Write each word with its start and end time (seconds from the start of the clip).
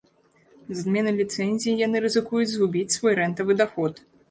З 0.79 0.85
адменай 0.85 1.13
ліцэнзій 1.19 1.77
яны 1.85 2.03
рызыкуюць 2.07 2.51
згубіць 2.55 2.95
свой 2.97 3.21
рэнтавы 3.23 3.61
даход. 3.63 4.05